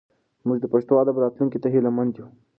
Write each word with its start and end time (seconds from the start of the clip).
موږ 0.47 0.57
د 0.61 0.65
پښتو 0.73 0.93
ادب 1.01 1.15
راتلونکي 1.23 1.57
ته 1.63 1.67
هیله 1.73 1.91
مند 1.97 2.13
یو. 2.17 2.27